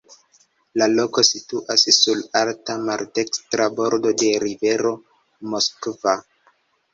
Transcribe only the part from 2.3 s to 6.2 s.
alta maldekstra bordo de rivero Moskva.